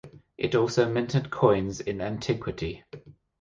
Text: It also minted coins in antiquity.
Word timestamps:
It 0.35 0.55
also 0.55 0.91
minted 0.91 1.29
coins 1.29 1.79
in 1.79 2.01
antiquity. 2.01 2.83